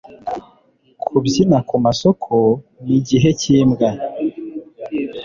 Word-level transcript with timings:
kubyina 1.05 1.57
kumasoko 1.69 2.33
nigihe 2.85 3.29
cyimbwa 3.39 3.89